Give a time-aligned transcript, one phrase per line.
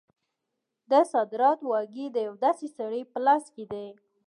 [0.89, 3.87] د صدارت واګې د یو داسې سړي په لاس کې دي.